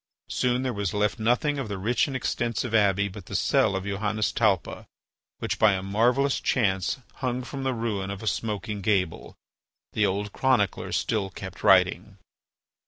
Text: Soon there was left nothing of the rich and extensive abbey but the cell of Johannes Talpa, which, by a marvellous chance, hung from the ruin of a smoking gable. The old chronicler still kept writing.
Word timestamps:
Soon 0.29 0.63
there 0.63 0.73
was 0.73 0.95
left 0.95 1.19
nothing 1.19 1.59
of 1.59 1.67
the 1.69 1.77
rich 1.77 2.07
and 2.07 2.15
extensive 2.15 2.73
abbey 2.73 3.07
but 3.07 3.27
the 3.27 3.35
cell 3.35 3.75
of 3.75 3.83
Johannes 3.83 4.31
Talpa, 4.31 4.87
which, 5.37 5.59
by 5.59 5.73
a 5.73 5.83
marvellous 5.83 6.39
chance, 6.39 6.97
hung 7.17 7.43
from 7.43 7.61
the 7.61 7.75
ruin 7.75 8.09
of 8.09 8.23
a 8.23 8.25
smoking 8.25 8.81
gable. 8.81 9.35
The 9.93 10.07
old 10.07 10.33
chronicler 10.33 10.91
still 10.91 11.29
kept 11.29 11.61
writing. 11.63 12.17